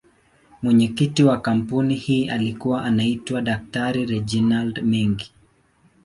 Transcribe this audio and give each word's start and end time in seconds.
Mwenyekiti 0.61 1.23
wa 1.23 1.41
kampuni 1.41 1.95
hii 1.95 2.29
alikuwa 2.29 2.83
anaitwa 2.85 3.41
Dr.Reginald 3.41 4.81
Mengi. 4.83 5.31